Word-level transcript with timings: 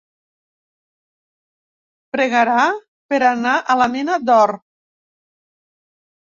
Pregarà 2.17 2.63
per 3.13 3.19
anar 3.27 3.53
a 3.75 3.77
la 3.83 3.89
mina 3.97 4.17
d'or. 4.31 4.55